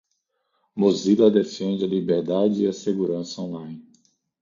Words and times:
Mozilla 0.75 1.29
defende 1.29 1.85
a 1.85 1.87
liberdade 1.87 2.63
e 2.63 2.67
a 2.67 2.73
segurança 2.73 3.39
online. 3.39 3.87